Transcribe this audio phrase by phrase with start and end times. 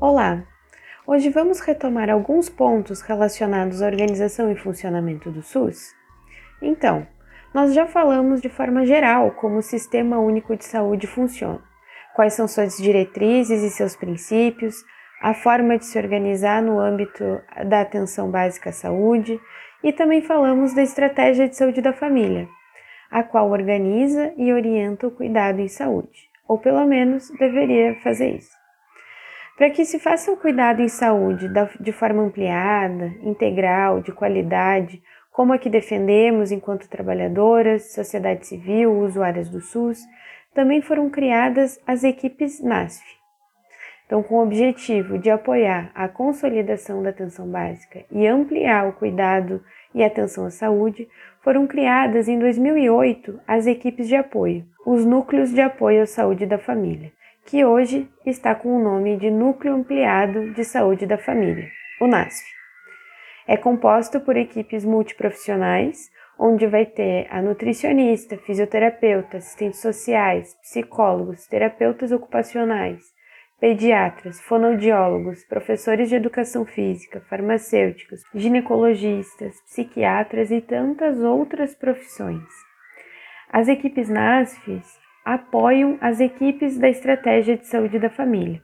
[0.00, 0.44] Olá!
[1.04, 5.92] Hoje vamos retomar alguns pontos relacionados à organização e funcionamento do SUS.
[6.62, 7.04] Então,
[7.52, 11.60] nós já falamos de forma geral como o Sistema Único de Saúde funciona,
[12.14, 14.84] quais são suas diretrizes e seus princípios,
[15.20, 17.24] a forma de se organizar no âmbito
[17.66, 19.40] da atenção básica à saúde
[19.82, 22.48] e também falamos da estratégia de saúde da família,
[23.10, 28.67] a qual organiza e orienta o cuidado em saúde, ou pelo menos deveria fazer isso.
[29.58, 35.52] Para que se faça um cuidado em saúde de forma ampliada, integral, de qualidade, como
[35.52, 39.98] a que defendemos enquanto trabalhadoras, sociedade civil, usuárias do SUS,
[40.54, 43.04] também foram criadas as equipes NASF.
[44.06, 49.60] Então, com o objetivo de apoiar a consolidação da atenção básica e ampliar o cuidado
[49.92, 51.08] e atenção à saúde,
[51.42, 56.58] foram criadas em 2008 as equipes de apoio, os núcleos de apoio à saúde da
[56.58, 57.17] família
[57.48, 61.66] que hoje está com o nome de Núcleo Ampliado de Saúde da Família,
[61.98, 62.44] o NASF.
[63.46, 72.12] É composto por equipes multiprofissionais, onde vai ter a nutricionista, fisioterapeuta, assistentes sociais, psicólogos, terapeutas
[72.12, 73.00] ocupacionais,
[73.58, 82.44] pediatras, fonoaudiólogos, professores de educação física, farmacêuticos, ginecologistas, psiquiatras e tantas outras profissões.
[83.50, 88.62] As equipes NASFs apoiam as equipes da estratégia de saúde da família,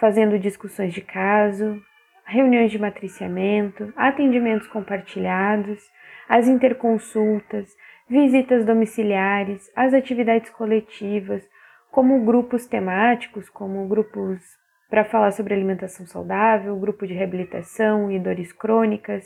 [0.00, 1.80] fazendo discussões de caso,
[2.26, 5.80] reuniões de matriciamento, atendimentos compartilhados,
[6.28, 7.68] as interconsultas,
[8.10, 11.48] visitas domiciliares, as atividades coletivas,
[11.92, 14.42] como grupos temáticos, como grupos
[14.90, 19.24] para falar sobre alimentação saudável, grupo de reabilitação e dores crônicas,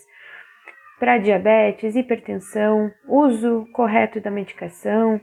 [1.01, 5.19] para diabetes, hipertensão, uso correto da medicação,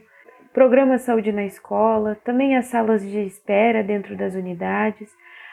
[0.56, 5.12] programa Saúde na Escola, também as salas de espera dentro das unidades,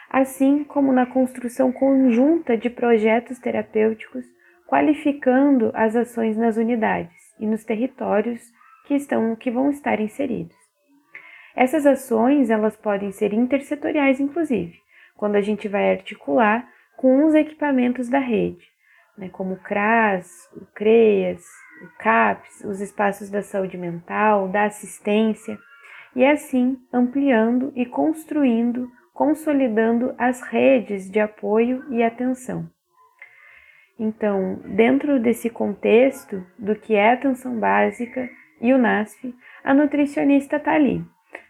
[0.09, 4.23] assim como na construção conjunta de projetos terapêuticos,
[4.65, 8.41] qualificando as ações nas unidades e nos territórios
[8.87, 10.55] que estão que vão estar inseridos.
[11.53, 14.77] Essas ações, elas podem ser intersetoriais inclusive,
[15.17, 16.65] quando a gente vai articular
[16.95, 18.65] com os equipamentos da rede,
[19.17, 21.43] né, como o CRAS, o CREAS,
[21.83, 25.57] o CAPS, os espaços da saúde mental, da assistência,
[26.15, 32.69] e assim ampliando e construindo, consolidando as redes de apoio e atenção.
[33.99, 38.29] Então, dentro desse contexto do que é atenção básica
[38.59, 39.33] e o NASF,
[39.63, 41.03] a nutricionista está ali,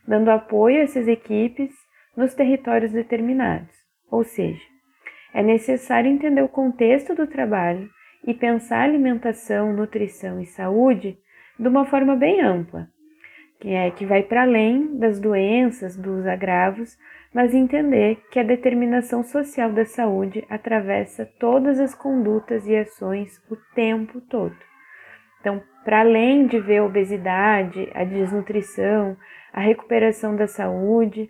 [0.08, 1.72] dando apoio a essas equipes
[2.16, 3.74] nos territórios determinados.
[4.12, 4.62] Ou seja,
[5.34, 7.90] é necessário entender o contexto do trabalho
[8.26, 11.18] e pensar alimentação, nutrição e saúde
[11.60, 12.88] de uma forma bem ampla,
[13.60, 16.98] que é que vai para além das doenças, dos agravos,
[17.34, 23.56] mas entender que a determinação social da saúde atravessa todas as condutas e ações o
[23.76, 24.56] tempo todo.
[25.40, 29.18] Então, para além de ver a obesidade, a desnutrição,
[29.52, 31.30] a recuperação da saúde,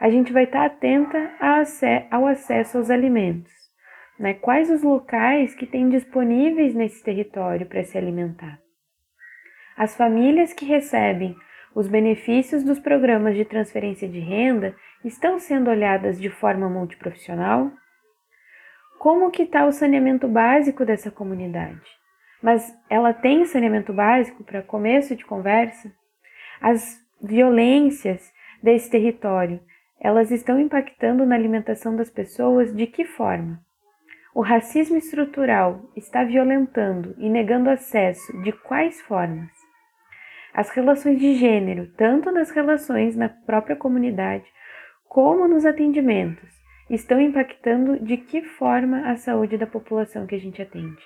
[0.00, 1.30] a gente vai estar atenta
[2.10, 3.63] ao acesso aos alimentos
[4.18, 4.34] né?
[4.34, 8.58] Quais os locais que têm disponíveis nesse território para se alimentar?
[9.76, 11.36] As famílias que recebem
[11.74, 17.72] os benefícios dos programas de transferência de renda estão sendo olhadas de forma multiprofissional?
[18.98, 21.82] Como que está o saneamento básico dessa comunidade?
[22.40, 25.92] Mas ela tem saneamento básico para começo de conversa?
[26.60, 28.32] As violências
[28.62, 29.60] desse território,
[30.00, 33.60] elas estão impactando na alimentação das pessoas de que forma?
[34.34, 39.48] O racismo estrutural está violentando e negando acesso de quais formas?
[40.52, 44.44] As relações de gênero, tanto nas relações na própria comunidade
[45.08, 46.50] como nos atendimentos,
[46.90, 51.02] estão impactando de que forma a saúde da população que a gente atende.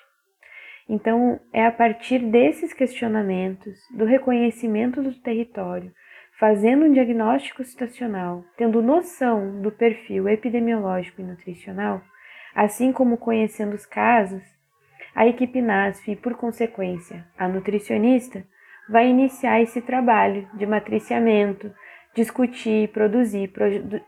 [0.89, 5.93] Então, é a partir desses questionamentos, do reconhecimento do território,
[6.41, 12.01] fazendo um diagnóstico situacional, tendo noção do perfil epidemiológico e nutricional,
[12.59, 14.43] Assim como conhecendo os casos,
[15.15, 18.45] a equipe NASF e, por consequência, a nutricionista,
[18.89, 21.73] vai iniciar esse trabalho de matriciamento,
[22.17, 23.53] discutir e produzir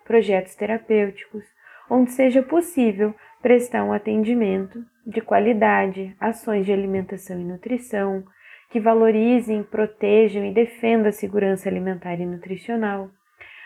[0.04, 1.44] projetos terapêuticos,
[1.88, 8.24] onde seja possível prestar um atendimento de qualidade, ações de alimentação e nutrição,
[8.68, 13.10] que valorizem, protejam e defendam a segurança alimentar e nutricional,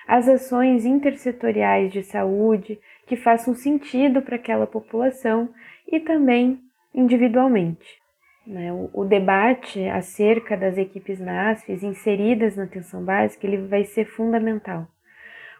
[0.07, 5.49] as ações intersetoriais de saúde que façam sentido para aquela população
[5.91, 6.61] e também
[6.95, 8.03] individualmente.
[8.47, 8.71] Né?
[8.93, 14.87] O, debate acerca das equipes NASFs inseridas na atenção básica ele vai ser fundamental.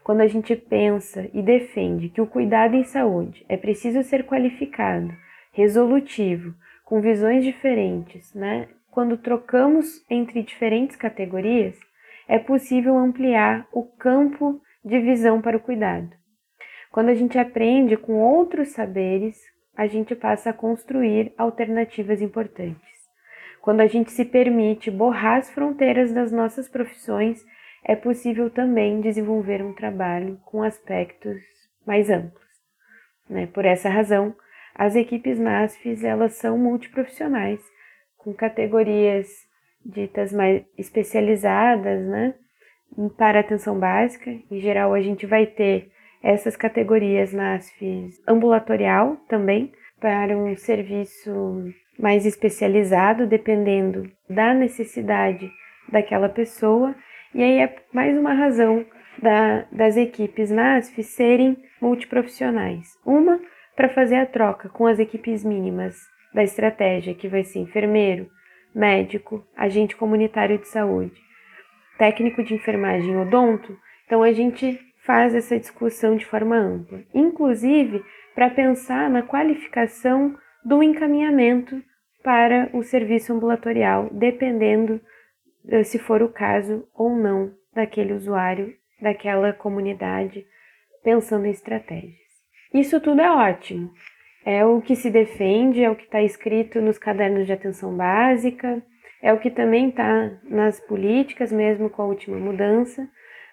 [0.03, 5.15] Quando a gente pensa e defende que o cuidado em saúde é preciso ser qualificado,
[5.53, 6.55] resolutivo,
[6.85, 8.69] com visões diferentes, né?
[8.91, 11.79] quando trocamos entre diferentes categorias,
[12.29, 16.11] é possível ampliar o campo de visão para o cuidado.
[16.95, 19.37] Quando a gente aprende com outros saberes,
[19.77, 22.89] a gente passa a construir alternativas importantes.
[23.61, 27.45] Quando a gente se permite borrar as fronteiras das nossas profissões,
[27.83, 31.43] é possível também desenvolver um trabalho com aspectos
[31.85, 32.47] mais amplos.
[33.29, 33.49] Né?
[33.49, 34.33] Por essa razão,
[34.73, 37.61] as equipes NASFs elas são multiprofissionais,
[38.17, 39.27] com categorias
[39.85, 42.35] ditas mais especializadas, né?
[43.17, 44.31] Para atenção básica.
[44.49, 45.93] Em geral, a gente vai ter
[46.25, 51.31] essas categorias na ASFIS ambulatorial também, para um serviço
[51.99, 55.51] mais especializado, dependendo da necessidade
[55.93, 56.95] daquela pessoa.
[57.35, 58.87] E aí é mais uma razão
[59.23, 62.89] da, das equipes NASF serem multiprofissionais.
[63.05, 63.39] Uma,
[63.77, 65.95] para fazer a troca com as equipes mínimas
[66.33, 68.29] da estratégia, que vai ser enfermeiro,
[68.75, 71.21] médico, agente comunitário de saúde,
[71.99, 73.77] técnico de enfermagem odonto.
[74.07, 78.03] Então a gente faz essa discussão de forma ampla, inclusive
[78.35, 81.83] para pensar na qualificação do encaminhamento
[82.23, 85.01] para o serviço ambulatorial, dependendo
[85.69, 90.47] eh, se for o caso ou não daquele usuário, daquela comunidade,
[91.03, 92.15] pensando em estratégias.
[92.73, 93.93] Isso tudo é ótimo.
[94.45, 98.83] É o que se defende, é o que está escrito nos cadernos de atenção básica,
[99.23, 103.09] é o que também está nas políticas, mesmo com a última mudança,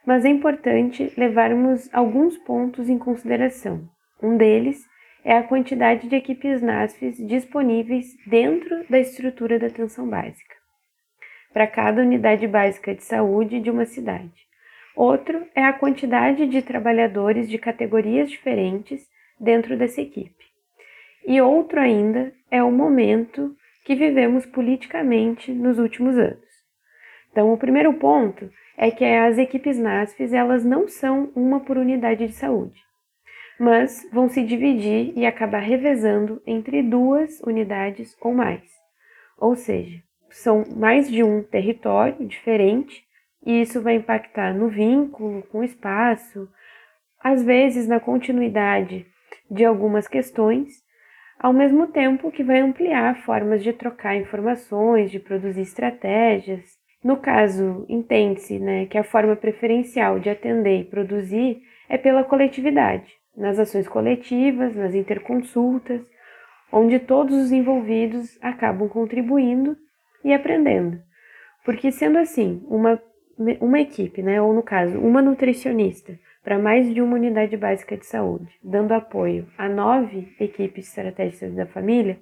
[0.05, 3.87] mas é importante levarmos alguns pontos em consideração.
[4.21, 4.85] Um deles
[5.23, 10.55] é a quantidade de equipes NASFs disponíveis dentro da estrutura da atenção básica,
[11.53, 14.41] para cada unidade básica de saúde de uma cidade.
[14.95, 19.07] Outro é a quantidade de trabalhadores de categorias diferentes
[19.39, 20.43] dentro dessa equipe.
[21.25, 23.55] E outro ainda é o momento
[23.85, 26.51] que vivemos politicamente nos últimos anos.
[27.31, 28.51] Então, o primeiro ponto
[28.81, 32.81] é que as equipes NASFs elas não são uma por unidade de saúde,
[33.59, 38.63] mas vão se dividir e acabar revezando entre duas unidades ou mais.
[39.37, 40.01] Ou seja,
[40.31, 43.05] são mais de um território diferente
[43.45, 46.49] e isso vai impactar no vínculo com o espaço,
[47.23, 49.05] às vezes na continuidade
[49.49, 50.69] de algumas questões,
[51.39, 57.85] ao mesmo tempo que vai ampliar formas de trocar informações, de produzir estratégias no caso,
[57.89, 63.87] entende-se né, que a forma preferencial de atender e produzir é pela coletividade, nas ações
[63.87, 66.01] coletivas, nas interconsultas,
[66.71, 69.75] onde todos os envolvidos acabam contribuindo
[70.23, 71.01] e aprendendo.
[71.65, 73.01] Porque, sendo assim, uma,
[73.59, 78.05] uma equipe, né, ou no caso, uma nutricionista, para mais de uma unidade básica de
[78.05, 82.19] saúde, dando apoio a nove equipes estratégicas da família,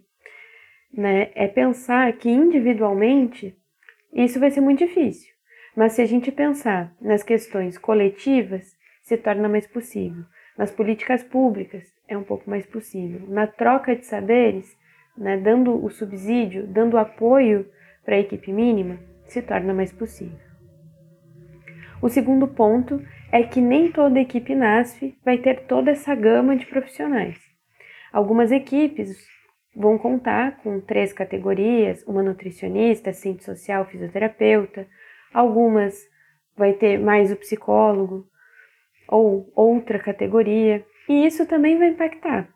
[0.92, 3.56] né, é pensar que individualmente
[4.13, 5.32] isso vai ser muito difícil,
[5.75, 10.24] mas se a gente pensar nas questões coletivas, se torna mais possível.
[10.58, 13.22] Nas políticas públicas, é um pouco mais possível.
[13.28, 14.78] Na troca de saberes,
[15.18, 17.66] né, dando o subsídio, dando apoio
[18.04, 20.39] para a equipe mínima, se torna mais possível.
[22.01, 23.01] O segundo ponto
[23.32, 27.38] é que nem toda equipe NASF vai ter toda essa gama de profissionais.
[28.12, 29.28] Algumas equipes
[29.79, 34.86] vão contar com três categorias: uma nutricionista, assistente social, fisioterapeuta.
[35.33, 36.05] Algumas
[36.57, 38.27] vai ter mais o psicólogo
[39.07, 40.86] ou outra categoria.
[41.07, 42.50] E isso também vai impactar,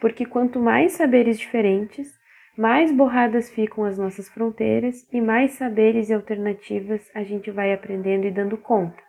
[0.00, 2.18] porque quanto mais saberes diferentes,
[2.56, 8.26] mais borradas ficam as nossas fronteiras e mais saberes e alternativas a gente vai aprendendo
[8.26, 9.00] e dando conta.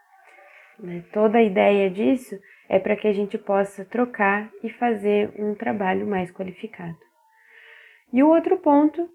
[0.77, 1.03] Né?
[1.11, 2.37] Toda a ideia disso
[2.69, 7.10] é para que a gente possa trocar e fazer um trabalho mais qualificado.
[8.13, 9.09] E o outro ponto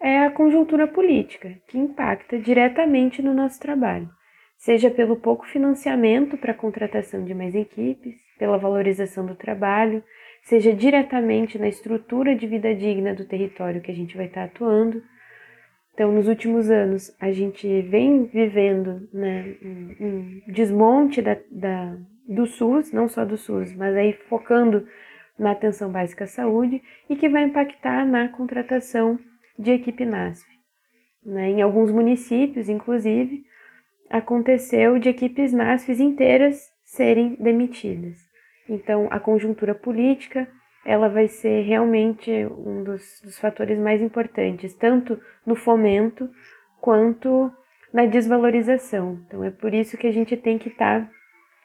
[0.00, 4.10] é a conjuntura política, que impacta diretamente no nosso trabalho,
[4.56, 10.02] seja pelo pouco financiamento para a contratação de mais equipes, pela valorização do trabalho,
[10.42, 15.02] seja diretamente na estrutura de vida digna do território que a gente vai estar atuando,
[15.94, 19.56] Então, nos últimos anos, a gente vem vivendo né,
[20.00, 21.96] um, desmonte da, da,
[22.26, 24.86] do SUS, não só do SUS, mas aí focando
[25.42, 29.18] na atenção básica à saúde e que vai impactar na contratação
[29.58, 30.46] de equipe NASF.
[31.24, 31.50] Né?
[31.50, 33.44] Em alguns municípios, inclusive,
[34.08, 38.18] aconteceu de equipes NASFs inteiras serem demitidas.
[38.68, 40.48] Então, a conjuntura política
[40.84, 46.28] ela vai ser realmente um dos, dos fatores mais importantes, tanto no fomento
[46.80, 47.52] quanto
[47.92, 49.20] na desvalorização.
[49.26, 51.08] Então, é por isso que a gente tem que estar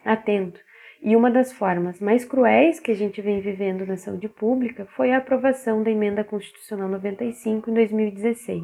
[0.06, 0.60] atento.
[1.02, 5.12] E uma das formas mais cruéis que a gente vem vivendo na saúde pública foi
[5.12, 8.64] a aprovação da Emenda Constitucional 95 em 2016,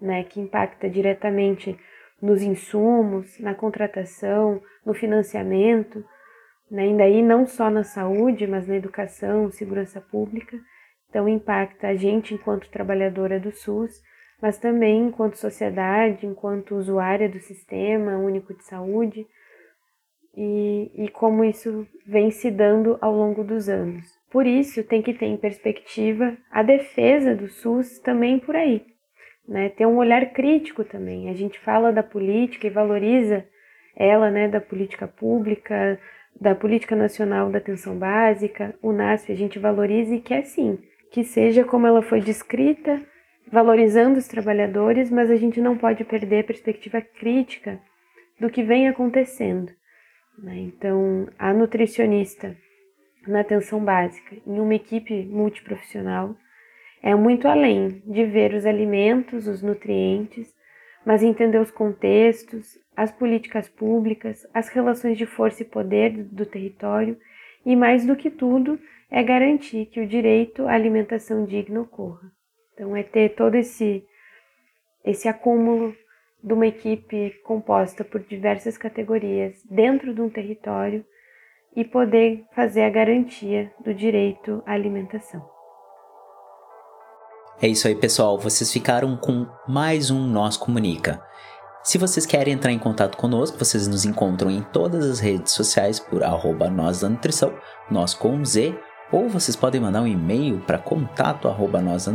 [0.00, 1.78] né, que impacta diretamente
[2.20, 6.02] nos insumos, na contratação, no financiamento,
[6.70, 10.58] né, aí não só na saúde, mas na educação, segurança pública.
[11.10, 14.02] Então impacta a gente enquanto trabalhadora do SUS,
[14.40, 19.26] mas também enquanto sociedade, enquanto usuária do Sistema Único de Saúde
[20.36, 24.04] e, e como isso vem se dando ao longo dos anos.
[24.30, 28.84] Por isso, tem que ter em perspectiva a defesa do SUS também por aí.
[29.46, 29.68] Né?
[29.68, 31.30] Ter um olhar crítico também.
[31.30, 33.44] A gente fala da política e valoriza
[33.96, 36.00] ela, né, da política pública,
[36.40, 40.78] da política nacional da atenção básica, o NASF, a gente valoriza e quer sim
[41.14, 43.00] que seja como ela foi descrita,
[43.46, 47.78] valorizando os trabalhadores, mas a gente não pode perder a perspectiva crítica
[48.40, 49.70] do que vem acontecendo.
[50.38, 50.58] Né?
[50.58, 52.56] Então, a nutricionista
[53.26, 56.36] na atenção básica, em uma equipe multiprofissional,
[57.02, 60.54] é muito além de ver os alimentos, os nutrientes,
[61.04, 67.18] mas entender os contextos, as políticas públicas, as relações de força e poder do território
[67.64, 68.78] e, mais do que tudo,
[69.10, 72.32] é garantir que o direito à alimentação digna ocorra.
[72.72, 74.04] Então, é ter todo esse,
[75.04, 75.94] esse acúmulo
[76.44, 81.02] de uma equipe composta por diversas categorias dentro de um território
[81.74, 85.42] e poder fazer a garantia do direito à alimentação.
[87.62, 88.38] É isso aí, pessoal.
[88.38, 91.24] Vocês ficaram com mais um Nós Comunica.
[91.82, 95.98] Se vocês querem entrar em contato conosco, vocês nos encontram em todas as redes sociais
[95.98, 97.58] por arroba nós da nutrição,
[97.90, 98.78] nós com Z,
[99.10, 102.06] ou vocês podem mandar um e-mail para contato arroba nós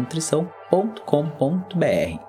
[1.79, 2.28] da.